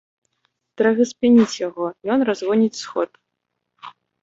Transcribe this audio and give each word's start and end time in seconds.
Трэба 0.81 1.05
спыніць 1.09 1.59
яго, 1.67 1.85
ён 2.15 2.19
разгоніць 2.31 2.81
сход. 2.83 3.09